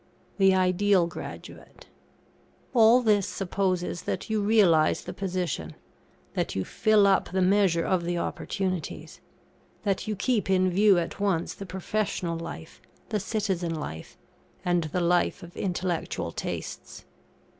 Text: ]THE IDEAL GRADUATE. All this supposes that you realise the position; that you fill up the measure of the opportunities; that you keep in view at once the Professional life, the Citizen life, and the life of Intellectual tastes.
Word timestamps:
]THE 0.39 0.55
IDEAL 0.55 1.05
GRADUATE. 1.05 1.85
All 2.73 3.03
this 3.03 3.27
supposes 3.29 4.01
that 4.01 4.31
you 4.31 4.41
realise 4.41 5.01
the 5.03 5.13
position; 5.13 5.75
that 6.33 6.55
you 6.55 6.65
fill 6.65 7.05
up 7.05 7.29
the 7.29 7.39
measure 7.43 7.85
of 7.85 8.03
the 8.03 8.17
opportunities; 8.17 9.21
that 9.83 10.07
you 10.07 10.15
keep 10.15 10.49
in 10.49 10.71
view 10.71 10.97
at 10.97 11.19
once 11.19 11.53
the 11.53 11.67
Professional 11.67 12.35
life, 12.35 12.81
the 13.09 13.19
Citizen 13.19 13.75
life, 13.75 14.17
and 14.65 14.85
the 14.85 15.01
life 15.01 15.43
of 15.43 15.55
Intellectual 15.55 16.31
tastes. 16.31 17.05